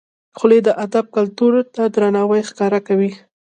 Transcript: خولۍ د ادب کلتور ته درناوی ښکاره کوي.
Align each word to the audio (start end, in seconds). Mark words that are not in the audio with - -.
خولۍ 0.37 0.59
د 0.67 0.69
ادب 0.85 1.05
کلتور 1.15 1.53
ته 1.75 1.83
درناوی 1.95 2.41
ښکاره 2.49 2.79
کوي. 2.87 3.11